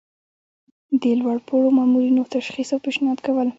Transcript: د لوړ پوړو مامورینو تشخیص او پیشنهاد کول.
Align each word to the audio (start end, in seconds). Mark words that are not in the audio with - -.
د 1.01 1.03
لوړ 1.19 1.37
پوړو 1.47 1.69
مامورینو 1.77 2.29
تشخیص 2.35 2.69
او 2.73 2.79
پیشنهاد 2.85 3.19
کول. 3.25 3.47